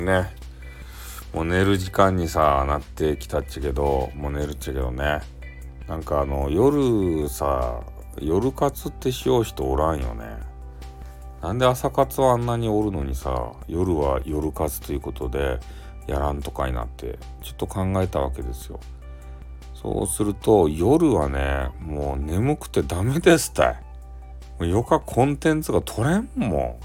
[0.00, 0.30] ね。
[1.32, 5.20] もう寝る時間にさなってきたっちゃけどもう寝るっちゃけどね。
[5.88, 7.80] なんかあの夜さ
[8.20, 10.24] 夜活ってしよう人おらんよね。
[11.42, 15.58] なんで朝活はあんなにおるのにさ夜は夜活ということで
[16.06, 18.80] やらんとかになってちょっと考えたわけですよ。
[19.74, 23.74] そうすると夜はねもう眠くてダメですたい
[24.58, 26.76] もう夜かコンテンツが取れんもん。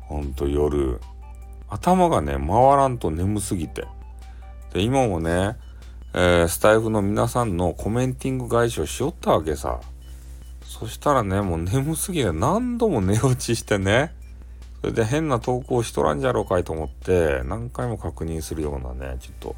[0.00, 1.00] ほんと夜。
[1.70, 3.86] 頭がね回らんと眠すぎて。
[4.72, 5.56] で今もね、
[6.12, 9.80] えー、スタイフの皆さんのコメンティング返しをしよったわけさ。
[10.64, 14.14] そしたらねもう眠すぎて何度も寝落ちしてね。
[14.80, 19.56] それで変な投稿しとらんじゃろうかいと思って何回も確認するようなねちょっと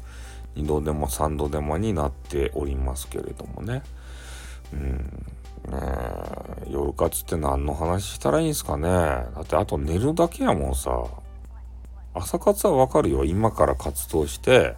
[0.55, 3.83] 2度でも3度でもになっておりますけれどもね。
[4.73, 5.25] うん。
[5.69, 5.79] ね
[6.69, 8.89] 夜活って何の話したらいいんすかね。
[8.89, 10.91] だってあと寝るだけやもんさ。
[12.13, 14.75] 朝活はわかるよ今から活動して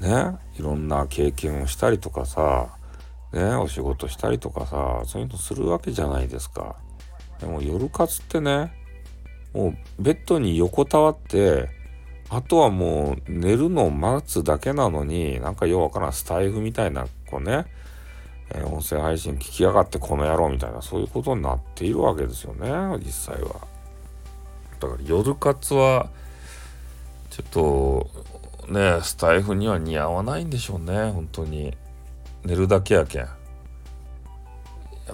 [0.00, 2.68] ねいろんな経験をしたりとかさ
[3.32, 6.76] ねお仕事したりとかさそういうのするわけじゃないですか
[7.40, 8.72] でも夜活ってね
[9.52, 11.68] もうベッドに横たわって
[12.30, 17.64] あとはもう寝るのを待つだけなのになんかようわからんスタイフみたいなこうね、
[18.50, 22.68] えー、音声配信聞きやがってこの野郎みたいなそういうことになっているわけですよね
[22.98, 23.66] 実際は。
[24.78, 26.10] だから夜活は
[27.30, 28.10] ちょっと
[28.68, 31.76] ねスタイフには似合わないんでしょうね本当に
[32.44, 33.22] 寝るだけやけん。
[33.22, 33.28] や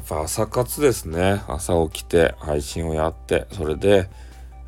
[0.00, 4.10] っぱ朝活ですね朝起きて配信をやってそれで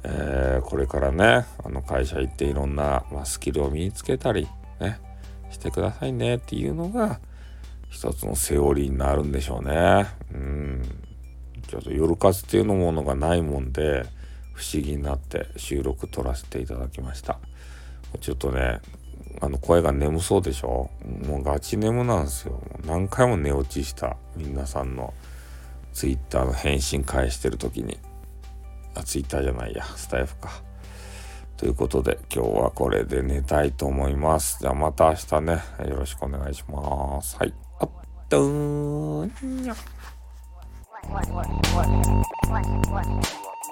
[0.09, 4.47] えー、これからねあの会社行っていろんな、まあ、スキルを身につけたり
[4.81, 5.01] ね
[5.51, 7.19] してくださいねっていうのが
[7.91, 10.07] 一つのセオリーになるんでしょうね。
[10.33, 10.83] うん
[11.67, 14.07] ちょっと夜活っていうのものがないもんで
[14.57, 17.39] 不思議になって収録撮らせていただきました。
[18.21, 18.81] ちょっとね
[19.43, 20.89] あの声が眠そうでしょ？
[21.29, 22.59] もうガチ眠なんですよ。
[22.87, 25.13] 何回も寝落ちした皆さんの
[25.93, 27.99] twitter の返信返してる時に。
[28.95, 30.49] あ、ツイッターじゃないや、スタイフか。
[31.59, 34.59] ということで、今日はこれで寝たいと思います。
[34.61, 37.37] じゃあまた明日ね、よろしくお願いします。
[37.37, 37.53] はい。
[37.81, 37.91] あっ
[38.31, 39.77] とーにゃ。
[41.09, 41.91] What, what, what, what,
[42.49, 43.46] what, what,